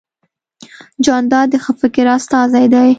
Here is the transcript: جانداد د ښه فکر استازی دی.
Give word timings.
جانداد 1.05 1.47
د 1.51 1.55
ښه 1.63 1.73
فکر 1.81 2.05
استازی 2.17 2.65
دی. 2.73 2.89